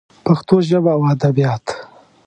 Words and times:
پښتو 0.25 0.55
ژبه 0.69 0.91
او 0.95 1.01
ادبیات 1.13 1.65